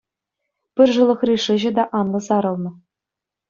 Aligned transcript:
Пыршӑлӑхри 0.81 1.35
шыҫӑ 1.45 1.71
та 1.77 1.83
анлӑ 2.03 2.19
сарӑлнӑ. 2.31 2.71